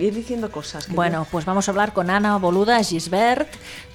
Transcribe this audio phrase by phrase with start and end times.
[0.00, 0.86] ir diciendo cosas.
[0.86, 3.48] que Bueno, pues vamos a hablar con Ana Boluda Gisbert,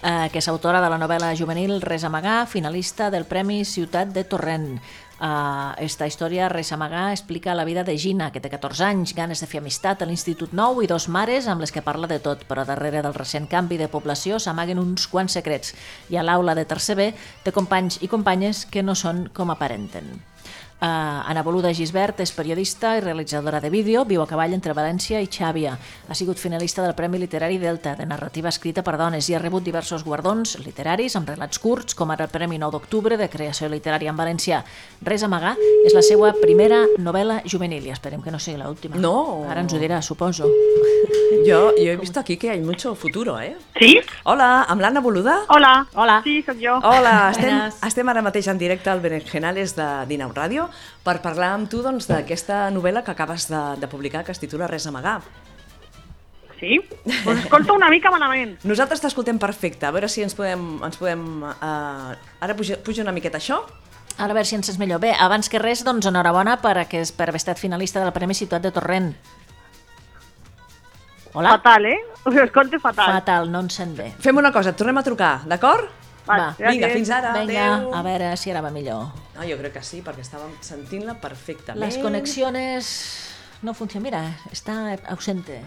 [0.04, 4.24] eh, que es autora de la novela juvenil Res amagar, finalista del Premi Ciutat de
[4.24, 4.82] Torrent.
[5.22, 9.44] Uh, esta història, Res amagar, explica la vida de Gina, que té 14 anys, ganes
[9.44, 12.42] de fer amistat a l'Institut Nou i dos mares amb les que parla de tot,
[12.50, 15.76] però darrere del recent canvi de població s'amaguen uns quants secrets
[16.10, 17.12] i a l'aula de tercer B
[17.46, 20.10] té companys i companyes que no són com aparenten.
[20.82, 25.20] Uh, Ana Boluda Gisbert és periodista i realitzadora de vídeo, viu a cavall entre València
[25.22, 25.76] i Xàbia.
[26.10, 29.62] Ha sigut finalista del Premi Literari Delta de narrativa escrita per dones i ha rebut
[29.62, 34.10] diversos guardons literaris amb relats curts, com ara el Premi 9 d'octubre de creació literària
[34.10, 34.64] en valencià.
[35.06, 35.54] Res a amagar
[35.86, 38.98] és la seva primera novel·la juvenil i esperem que no sigui l'última.
[38.98, 39.46] No.
[39.54, 40.50] Ara ens ho dirà, suposo.
[41.46, 43.56] Yo, yo he visto aquí que hay mucho futuro, eh?
[43.78, 44.00] Sí?
[44.26, 45.44] Hola, amb l'Anna Boluda?
[45.50, 45.88] Hola.
[45.94, 46.20] Hola.
[46.26, 46.80] Sí, sóc jo.
[46.82, 47.80] Hola, estem, Buenas.
[47.86, 50.71] estem ara mateix en directe al Berenjenales de Dinau Ràdio
[51.06, 54.70] per parlar amb tu doncs, d'aquesta novel·la que acabes de, de publicar que es titula
[54.72, 55.22] Res a amagar.
[56.62, 56.78] Sí?
[57.24, 58.60] Pues escolta una mica malament.
[58.70, 60.76] Nosaltres t'escoltem perfecte, a veure si ens podem...
[60.86, 62.14] Ens podem uh,
[62.46, 63.64] ara puja, puja una miqueta això.
[64.18, 65.02] Ara a veure si ens sents millor.
[65.02, 68.38] Bé, abans que res, doncs enhorabona per, a que, per haver estat finalista del Premi
[68.38, 69.10] Ciutat de Torrent.
[71.34, 71.56] Hola?
[71.56, 71.98] Fatal, eh?
[72.28, 73.16] Us escolto fatal.
[73.18, 74.12] Fatal, no ens sent bé.
[74.22, 76.01] Fem una cosa, et tornem a trucar, d'acord?
[76.40, 76.56] Va.
[76.72, 77.34] Vinga, fins ara.
[77.40, 79.10] Vinga, a veure si ara va millor.
[79.36, 81.80] No, jo crec que sí, perquè estàvem sentint-la perfectament.
[81.84, 83.30] Las conexiones
[83.62, 84.04] no funcionan.
[84.04, 85.62] Mira, está ausente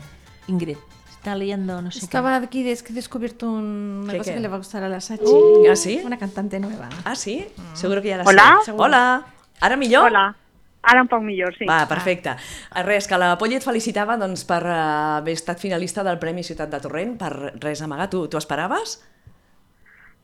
[0.49, 0.79] Ingrid.
[1.11, 4.35] Está leyendo, no sé Estaba aquí, es que he descubierto un- una ¿Qué, cosa qué?
[4.37, 5.25] que le va a gustar a la Sachi.
[5.71, 6.03] ¿Ah, sí?
[6.05, 6.89] Una cantante nueva.
[7.05, 7.47] Ah, sí?
[7.73, 8.59] Seguro que ja la Hola?
[8.65, 8.73] sé.
[8.77, 9.25] Hola.
[9.61, 10.05] Ara millor?
[10.09, 10.37] Hola.
[10.83, 11.65] Ara un poc millor, sí.
[11.65, 12.29] Va, perfecte.
[12.29, 12.83] Ah.
[12.83, 14.75] Res, que la Polly et felicitava doncs, per eh,
[15.17, 18.11] haver estat finalista del Premi Ciutat de Torrent, per res amagar.
[18.11, 18.99] Tu, tu esperaves?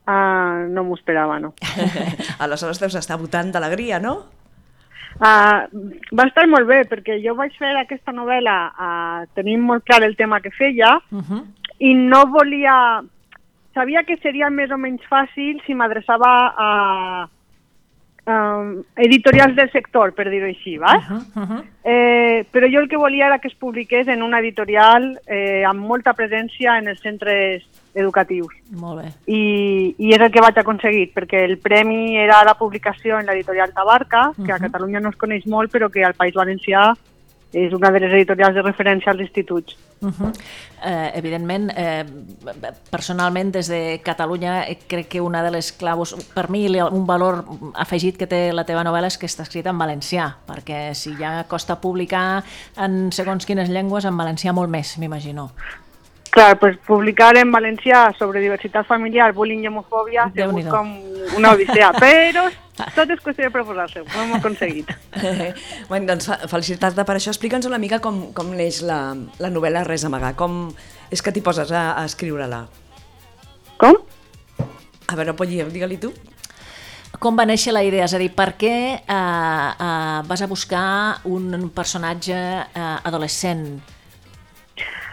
[0.06, 1.54] Ah, no m'ho esperava, no.
[2.44, 4.14] Aleshores deus estar votant d'alegria, no?
[5.20, 5.66] Ah,
[6.16, 10.16] va estar molt bé, perquè jo vaig fer aquesta novel·la ah, tenint molt clar el
[10.16, 11.44] tema que feia Uh -huh.
[11.78, 13.02] i no volia...
[13.72, 17.28] Sabia que seria més o menys fàcil si m'adreçava a,
[18.30, 18.62] a
[18.96, 20.94] editorials del sector, per dir-ho així, va?
[20.96, 21.42] Uh -huh.
[21.42, 21.62] Uh -huh.
[21.82, 25.80] Eh, però jo el que volia era que es publiqués en una editorial eh, amb
[25.80, 27.62] molta presència en els centres
[27.94, 28.52] educatius.
[28.70, 29.08] Molt bé.
[29.26, 33.72] I, I és el que vaig aconseguir, perquè el premi era la publicació en l'editorial
[33.72, 34.62] Tabarca, que a Mhm.
[34.62, 36.94] Catalunya no es coneix molt, però que al País Valencià
[37.52, 39.76] és una de les editorials de referència als instituts.
[40.00, 40.32] Uh -huh.
[40.84, 42.04] eh, evidentment, eh,
[42.90, 47.44] personalment, des de Catalunya, eh, crec que una de les claus, per mi, un valor
[47.74, 51.44] afegit que té la teva novel·la és que està escrita en valencià, perquè si ja
[51.44, 52.44] costa publicar
[52.76, 55.50] en segons quines llengües, en valencià molt més, m'imagino.
[56.30, 60.70] Clar, pues publicar en valencià sobre diversitat familiar, bullying i homofòbia, Déu-n'hi-do.
[60.70, 60.96] com
[61.36, 62.48] una odissea, però
[62.96, 64.90] tot és qüestió de proposar-se, ho hem aconseguit.
[65.90, 67.32] bueno, doncs fe- felicitats-te per això.
[67.34, 69.00] Explica'ns una mica com, com neix la,
[69.42, 70.34] la novel·la Res a amagar.
[70.38, 70.68] Com
[71.10, 72.64] és que t'hi poses a, a escriure-la?
[73.80, 73.96] Com?
[75.10, 76.12] A veure, Polly, digue-li tu.
[77.20, 78.04] Com va néixer la idea?
[78.06, 80.84] És a dir, per què eh, eh, vas a buscar
[81.28, 83.66] un personatge eh, adolescent?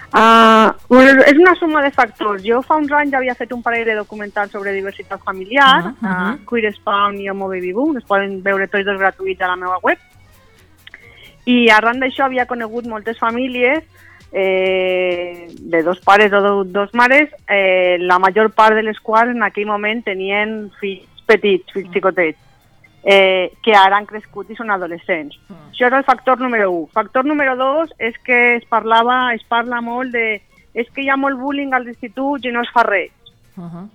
[0.08, 0.72] Uh,
[1.28, 2.42] és una suma de factors.
[2.46, 6.08] Jo fa uns anys havia fet un parell de documentals sobre diversitat familiar, Ah, uh
[6.08, 6.32] ah.
[6.32, 6.34] -huh.
[6.36, 9.56] uh, Queer Spawn i Homo Baby Boom, es poden veure tots dos gratuïts a la
[9.56, 9.98] meva web.
[11.46, 13.84] I arran d'això havia conegut moltes famílies
[14.32, 19.44] eh, de dos pares o dos mares, eh, la major part de les quals en
[19.44, 22.40] aquell moment tenien fills petits, fills xicotets,
[23.04, 25.38] eh, que ara han crescut i són adolescents.
[25.72, 26.90] Això era el factor número 1.
[26.94, 30.42] Factor número 2 és que es parlava, es parla molt de
[30.78, 33.12] és que hi ha molt bullying als instituts i no es fa res.
[33.58, 33.88] Uh -huh.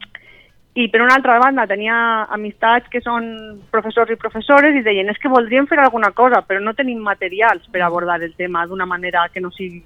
[0.75, 5.19] I per una altra banda tenia amistats que són professors i professores i deien és
[5.19, 9.29] que voldríem fer alguna cosa però no tenim materials per abordar el tema d'una manera
[9.29, 9.85] que no sigui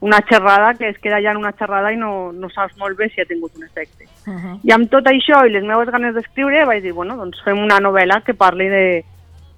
[0.00, 3.10] una xerrada que es queda ja en una xerrada i no, no saps molt bé
[3.10, 4.08] si ha tingut un efecte.
[4.26, 4.58] Uh -huh.
[4.64, 7.78] I amb tot això i les meves ganes d'escriure vaig dir, bueno, doncs fem una
[7.78, 9.04] novel·la que parli de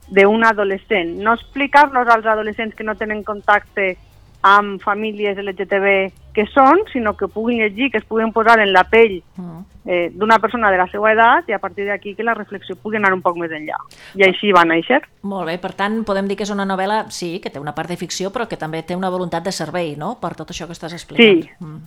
[0.09, 1.17] d'un adolescent.
[1.23, 3.97] No explicar-nos als adolescents que no tenen contacte
[4.43, 8.85] amb famílies LGTB que són, sinó que puguin llegir, que es puguin posar en la
[8.85, 9.65] pell -huh.
[9.87, 12.97] eh, d'una persona de la seva edat i a partir d'aquí que la reflexió pugui
[12.97, 13.77] anar un poc més enllà.
[14.15, 15.03] I així va néixer.
[15.23, 17.89] Molt bé, per tant, podem dir que és una novel·la, sí, que té una part
[17.89, 20.73] de ficció, però que també té una voluntat de servei, no?, per tot això que
[20.73, 21.43] estàs explicant.
[21.43, 21.51] Sí.
[21.61, 21.81] Mm.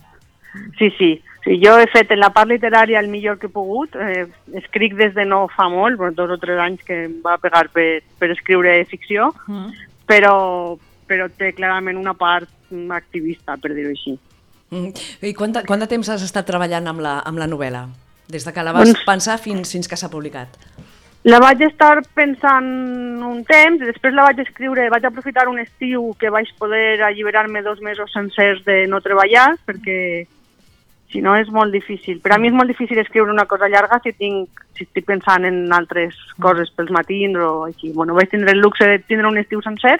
[0.78, 1.22] Sí, sí.
[1.44, 1.60] sí.
[1.62, 3.94] Jo he fet en la part literària el millor que he pogut.
[3.94, 7.68] Eh, escric des de no fa molt, dos o tres anys que em va pegar
[7.68, 9.72] per, per escriure ficció, Mm.
[10.06, 10.78] però,
[11.08, 12.50] però té clarament una part
[12.94, 14.16] activista, per dir-ho així.
[14.70, 14.90] Mm.
[15.22, 17.86] I quant de, quant de temps has estat treballant amb la, amb la novel·la?
[18.28, 20.58] Des de que la vas Doncs- pensar fins, fins que s'ha publicat?
[21.26, 22.66] La vaig estar pensant
[23.26, 27.64] un temps, i després la vaig escriure, vaig aprofitar un estiu que vaig poder alliberar-me
[27.66, 30.26] dos mesos sencers de no treballar, perquè
[31.10, 32.20] si no és molt difícil.
[32.22, 35.46] Per a mi és molt difícil escriure una cosa llarga si, tinc, si estic pensant
[35.48, 37.90] en altres coses pels matins o així.
[37.94, 39.98] Bueno, vaig tindre el luxe de tindre un estiu sencer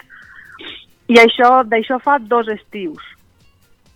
[1.07, 3.03] i això d'això fa dos estius.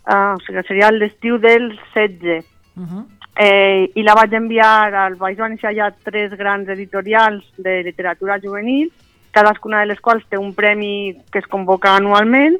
[0.02, 2.44] Uh, o sigui, seria l'estiu del 16.
[2.76, 3.04] Uh -huh.
[3.34, 8.92] Eh, I la vaig enviar, al vaig iniciar ja tres grans editorials de literatura juvenil,
[9.30, 12.58] cadascuna de les quals té un premi que es convoca anualment.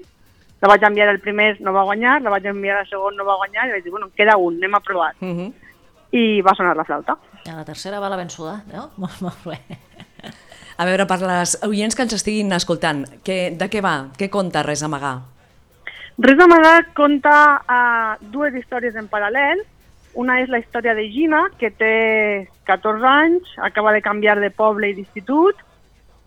[0.63, 3.37] La vaig enviar el primer, no va guanyar, la vaig enviar el segon, no va
[3.37, 5.15] guanyar, i vaig dir, bueno, en queda un, anem a provar.
[5.21, 5.53] Uh -huh.
[6.13, 7.17] I va sonar la flauta.
[7.45, 8.91] I a la tercera va la vençuda, no?
[8.97, 9.59] Molt, molt bé.
[10.77, 13.97] A veure, per les oients que ens estiguin escoltant, que, de què va?
[14.19, 15.19] Què conta Res amagar?
[16.23, 19.63] Res d'amagat conta uh, dues històries en paral·lel.
[20.19, 21.95] Una és la història de Gina, que té
[22.69, 25.57] 14 anys, acaba de canviar de poble i d'institut,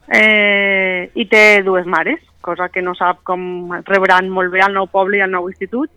[0.10, 4.90] eh, i té dues mares, cosa que no sap com rebran molt bé al nou
[4.90, 5.94] poble i al nou institut.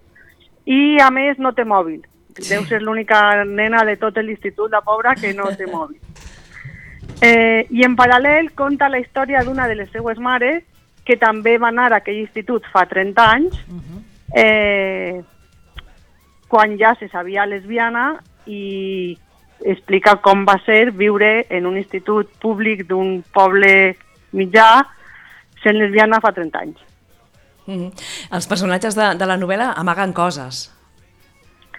[0.68, 2.02] I, a més, no té mòbil.
[2.44, 5.96] Deu ser l'única nena de tot l'institut, la pobra, que no té mòbil.
[7.20, 10.62] Eh, I en paral·lel conta la història d'una de les seues mares
[11.04, 13.56] que també va anar a aquell institut fa 30 anys,
[14.36, 15.22] eh,
[16.48, 19.16] quan ja se sabia lesbiana i
[19.64, 23.96] explica com va ser viure en un institut públic d'un poble
[24.36, 24.84] mitjà
[25.62, 26.78] sent lesbiana fa 30 anys.
[27.66, 27.92] Uh -huh.
[28.32, 30.70] Els personatges de, de la novel·la amaguen coses,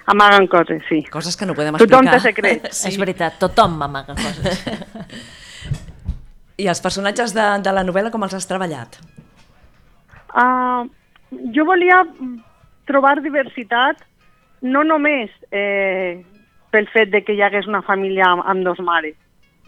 [0.07, 1.03] Amaguen coses, sí.
[1.11, 2.13] coses que no podem Tothom explicar.
[2.15, 2.77] té secrets.
[2.81, 2.87] Sí.
[2.89, 4.63] És veritat, tothom m'amaga coses.
[6.59, 8.97] I els personatges de, de la novel·la com els has treballat?
[10.35, 10.85] Uh,
[11.55, 12.01] jo volia
[12.89, 14.01] trobar diversitat
[14.61, 16.19] no només eh,
[16.73, 19.15] pel fet de que hi hagués una família amb, amb dos mares.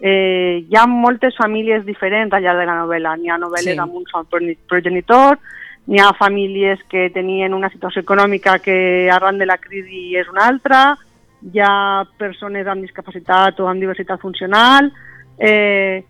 [0.02, 3.14] Eh, hi ha moltes famílies diferents allà de la novel·la.
[3.16, 3.78] N'hi ha novel·les Sí.
[3.80, 5.38] amb un sol progeni- progenitor,
[5.86, 10.46] n'hi ha famílies que tenien una situació econòmica que arran de la crisi és una
[10.46, 10.96] altra,
[11.42, 14.92] hi ha persones amb discapacitat o amb diversitat funcional,
[15.38, 16.04] eh,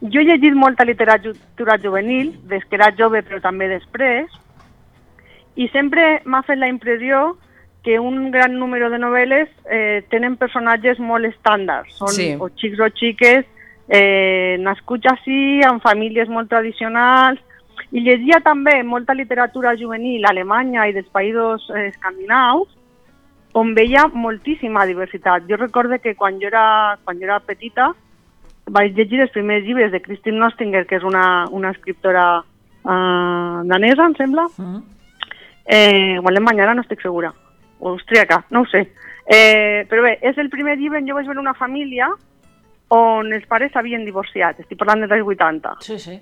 [0.00, 4.32] jo he llegit molta literatura juvenil, des que era jove però també després,
[5.56, 7.36] i sempre m'ha fet la impressió
[7.84, 12.34] que un gran número de novel·les eh, tenen personatges molt estàndards, són Sí.
[12.38, 13.44] o xics o xiques
[13.88, 17.40] eh, nascuts així, amb famílies molt tradicionals,
[17.92, 22.68] i llegia també molta literatura juvenil alemanya i dels països eh, escandinaus,
[23.54, 25.48] on veia moltíssima diversitat.
[25.48, 27.88] Jo recorde que quan jo era, quan jo era petita
[28.70, 34.06] vaig llegir els primers llibres de Kristin Nostinger, que és una, una escriptora uh, danesa,
[34.06, 34.82] em sembla, Mm.
[35.66, 37.32] eh, o alemanyana, no estic segura,
[37.80, 38.92] o austríaca, no ho sé.
[39.26, 42.08] Eh, però bé, és el primer llibre on jo vaig veure una família
[42.90, 46.16] on els pares s'havien divorciat, estic parlant dels anys 80 Sí, sí.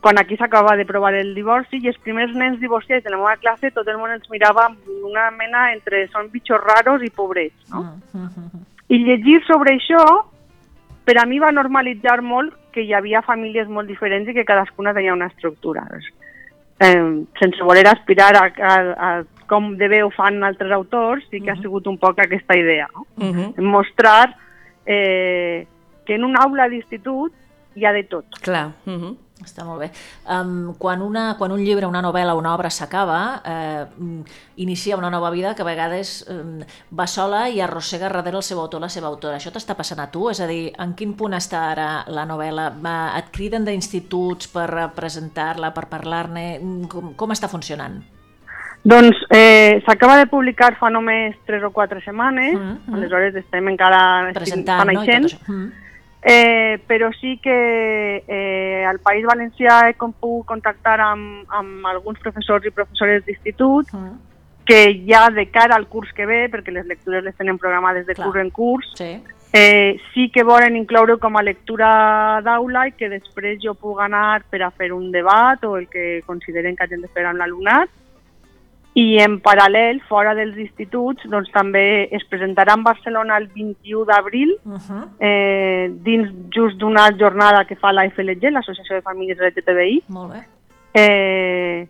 [0.00, 3.36] Quan aquí s'acaba de provar el divorci i els primers nens divorciats de la meva
[3.36, 7.68] classe tot el món els mirava amb una mena entre són bitxos raros i pobrets.
[7.68, 7.82] No?
[8.12, 8.64] Mm, mm, mm.
[8.90, 10.04] I llegir sobre això
[11.04, 14.94] per a mi va normalitzar molt que hi havia famílies molt diferents i que cadascuna
[14.94, 15.84] tenia una estructura.
[16.80, 18.74] Eh, sense voler aspirar a, a,
[19.08, 19.10] a
[19.50, 22.86] com de bé ho fan altres autors, sí que ha sigut un poc aquesta idea.
[22.94, 23.06] No?
[23.18, 23.62] Uh -huh.
[23.62, 24.36] Mostrar
[24.86, 25.66] eh,
[26.06, 27.32] que en una aula d'institut
[27.74, 28.24] hi ha de tot.
[28.40, 28.70] Clar.
[28.86, 29.16] Uh -huh.
[29.44, 29.88] Està molt bé.
[30.28, 35.10] Um, quan, una, quan un llibre, una novel·la, una obra s'acaba, eh, mm, inicia una
[35.10, 38.92] nova vida que a vegades eh, va sola i arrossega darrere el seu autor, la
[38.92, 39.38] seva autora.
[39.40, 40.28] Això t'està passant a tu?
[40.30, 42.70] És a dir, en quin punt està ara la novel·la?
[42.84, 46.58] Va, et criden d'instituts per presentar-la, per parlar-ne?
[46.60, 48.00] Mm, Com, com està funcionant?
[48.82, 52.94] Doncs eh, s'acaba de publicar fa només 3 o 4 setmanes, Mm, mm.
[52.94, 55.02] aleshores estem encara Presentant, no?
[55.02, 55.38] I tot això.
[55.46, 55.89] Mm.
[56.22, 62.18] Eh, però sí que eh, al País Valencià he com pogut contactar amb, amb alguns
[62.20, 64.18] professors i professores d'institut Mm.
[64.66, 68.14] que ja de cara al curs que ve, perquè les lectures les tenen programades de
[68.14, 68.26] Clar.
[68.28, 69.20] curs en curs, Sí.
[69.52, 74.44] eh, sí que volen incloure com a lectura d'aula i que després jo puc anar
[74.48, 77.88] per a fer un debat o el que consideren que hagin de fer amb l'alumnat.
[78.98, 84.56] I en paral·lel, fora dels instituts, doncs també es presentarà en Barcelona el 21 d'abril
[84.64, 85.08] Uh -huh.
[85.20, 90.02] eh, dins just d'una jornada que fa la FLG, l'Associació de Famílies LGTBI.
[90.08, 90.40] Molt bé.
[90.94, 91.88] Eh,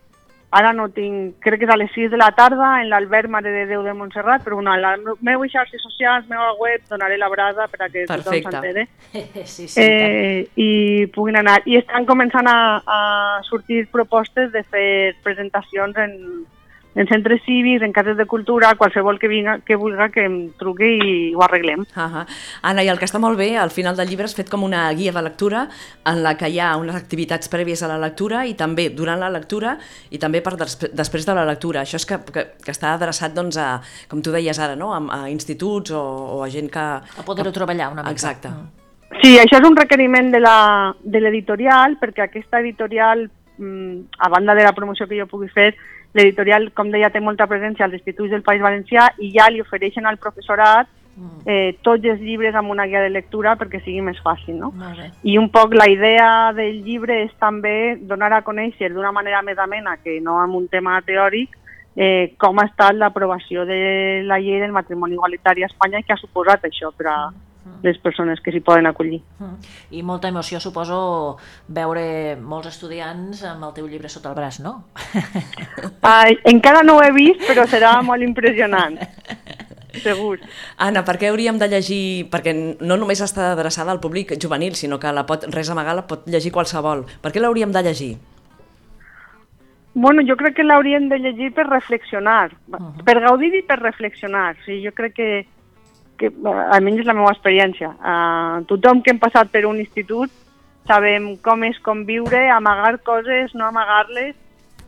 [0.51, 3.49] ara no tinc, crec que és a les 6 de la tarda en l'Albert Mare
[3.49, 7.29] de Déu de Montserrat, però bueno, a la meva xarxes socials, meva web, donaré la
[7.29, 8.41] brada per a que Perfecte.
[8.41, 8.87] tothom s'entere
[9.45, 9.85] sí, sí, eh...
[9.87, 11.61] eh, i puguin anar.
[11.65, 16.45] I estan començant a, a sortir propostes de fer presentacions en,
[16.93, 20.89] en centres cívics, en cases de cultura, qualsevol que, vinga, que vulga que em truqui
[20.99, 21.81] i ho arreglem.
[21.81, 22.25] Uh -huh.
[22.61, 24.91] Anna, i el que està molt bé, al final del llibre has fet com una
[24.93, 25.69] guia de lectura
[26.05, 29.29] en la que hi ha unes activitats prèvies a la lectura i també durant la
[29.29, 29.77] lectura
[30.09, 31.81] i també per des després de la lectura.
[31.81, 34.93] Això és que, que, que està adreçat, doncs, a, com tu deies ara, no?
[34.93, 36.01] a, a instituts o,
[36.37, 36.79] o a gent que...
[36.79, 38.11] A poder-ho treballar una mica.
[38.11, 38.49] Exacte.
[38.49, 38.81] Mm.
[39.21, 44.55] Sí, això és un requeriment de la- de l'editorial, perquè aquesta editorial, mm, a banda
[44.55, 45.75] de la promoció que jo pugui fer,
[46.13, 50.05] l'editorial, com deia, té molta presència als instituts del País Valencià i ja li ofereixen
[50.05, 50.89] al professorat
[51.45, 54.71] eh, tots els llibres amb una guia de lectura perquè sigui més fàcil, no?
[55.23, 59.59] I un poc la idea del llibre és també donar a conèixer d'una manera més
[59.59, 61.57] amena, que no amb un tema teòric,
[61.95, 66.15] eh, com ha estat l'aprovació de la llei del matrimoni igualitari a Espanya i què
[66.15, 67.17] ha suposat això per a
[67.83, 69.21] les persones que s'hi poden acollir.
[69.39, 69.71] Mm.
[69.97, 71.37] I molta emoció, suposo,
[71.67, 74.85] veure molts estudiants amb el teu llibre sota el braç, no?
[76.01, 78.97] Ai, encara no ho he vist, però serà molt impressionant.
[80.01, 80.39] Segur.
[80.79, 82.03] Anna, per què hauríem de llegir...
[82.31, 86.05] Perquè no només està adreçada al públic juvenil, sinó que la pot, res amagar la
[86.07, 87.03] pot llegir qualsevol.
[87.21, 88.13] Per què l'hauríem de llegir?
[89.93, 93.03] Bueno, jo crec que l'hauríem de llegir per reflexionar, uh -huh.
[93.03, 94.55] per gaudir i per reflexionar.
[94.55, 95.45] O sigui, jo crec que,
[96.21, 97.89] que eh, almenys és la meva experiència.
[97.97, 100.31] Uh, tothom que hem passat per un institut
[100.89, 104.37] sabem com és conviure, amagar coses, no amagar-les,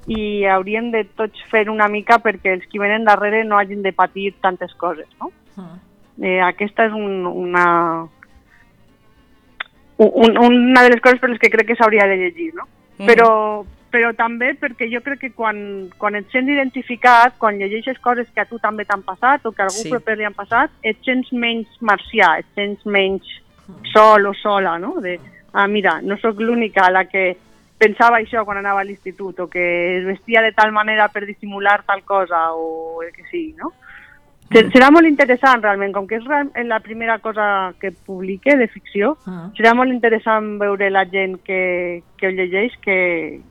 [0.07, 3.93] i hauríem de tots fer una mica perquè els que venen darrere no hagin de
[3.95, 5.31] patir tantes coses, no?
[5.55, 5.77] Mm.
[6.23, 7.67] Eh, aquesta és un, una,
[10.03, 12.67] un, una de les coses per les que crec que s'hauria de llegir, no?
[12.97, 13.07] Mm.
[13.07, 13.29] Però,
[13.93, 15.57] però també perquè jo crec que quan,
[16.01, 19.61] quan et sents identificat, quan llegeixes coses que a tu també t'han passat o que
[19.61, 19.89] a algú Sí.
[19.93, 23.21] proper li han passat, et sents menys marcià, et sents menys
[23.93, 24.95] sol o sola, no?
[24.99, 25.19] De,
[25.53, 27.37] ah, mira, no sóc l'única a la que
[27.77, 31.83] pensava això quan anava a l'institut o que es vestia de tal manera per dissimular
[31.85, 33.73] tal cosa o el que sigui, no?
[34.51, 38.67] Se- Serà molt interessant, realment, com que és real- la primera cosa que publique de
[38.67, 39.53] ficció, Mm.
[39.57, 43.41] serà molt interessant veure la gent que, que ho llegeix que,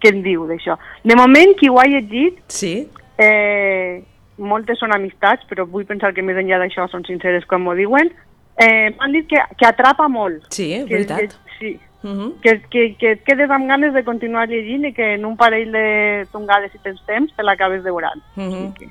[0.00, 0.76] que en diu d'això.
[1.04, 2.88] De moment, qui ho ha llegit, Sí?
[3.18, 4.02] eh,
[4.38, 8.10] moltes són amistats, però vull pensar que més enllà d'això són sinceres quan m'ho diuen,
[8.58, 10.44] eh, m'han dit que, que atrapa molt.
[10.50, 11.36] Sí, que, veritat.
[11.36, 12.40] Que, sí, Uh -huh.
[12.40, 15.72] que, que, que et quedes amb ganes de continuar llegint i que en un parell
[15.72, 18.22] de tongades, si tens temps, te l'acabes devorant.
[18.36, 18.90] Sigui que...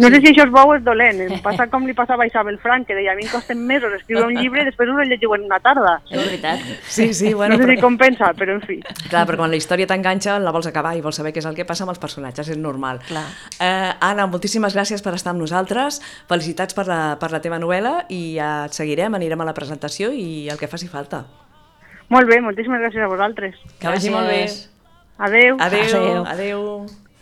[0.00, 1.20] No sé si això és bo o és dolent.
[1.20, 3.92] Em passa com li passava a Isabel Frank, que deia a mi em costen mesos
[3.92, 5.98] escriure un llibre i després us el llegiu en una tarda.
[6.08, 6.64] És veritat.
[6.88, 7.76] Sí, sí, bueno, no sé però...
[7.76, 8.78] si compensa, però en fi.
[9.08, 11.58] Clar, però quan la història t'enganxa la vols acabar i vols saber què és el
[11.58, 13.02] que passa amb els personatges, és normal.
[13.10, 13.26] Clar.
[13.60, 18.06] Eh, Anna, moltíssimes gràcies per estar amb nosaltres, felicitats per la, per la teva novel·la
[18.08, 21.26] i ja et seguirem, anirem a la presentació i el que faci falta.
[22.10, 23.54] Molt bé, moltíssimes gràcies a vosaltres.
[23.78, 24.42] Que vagi molt bé.
[25.20, 25.56] Adeu.
[25.60, 26.24] Adeu, Adéu.
[26.26, 26.64] adeu.